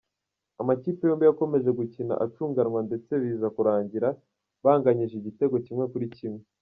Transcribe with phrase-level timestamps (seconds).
[0.61, 4.07] Amakipe yombi yakomeje gukina acunganwa ndetse biza kurangira
[4.63, 6.43] banganyije igitego kimwe kuri kimwe.